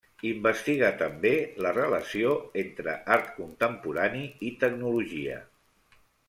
[0.27, 1.31] Investiga també
[1.65, 5.37] la relació entre art contemporani i tecnologia.